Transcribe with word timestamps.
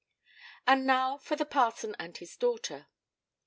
And 0.65 0.87
now 0.87 1.19
for 1.19 1.35
the 1.35 1.45
parson 1.45 1.95
and 1.99 2.17
his 2.17 2.35
daughter. 2.35 2.87